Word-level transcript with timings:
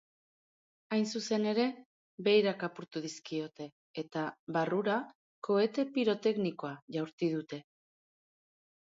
Hain 0.95 1.03
zuzen 1.17 1.43
ere, 1.49 1.65
beirak 2.27 2.63
apurtu 2.67 3.03
dizkiote 3.03 3.67
eta 4.03 4.23
barrura 4.55 4.95
kohete 5.49 5.85
piroteknikoa 5.99 6.73
jaurti 6.97 7.31
dute. 7.35 7.61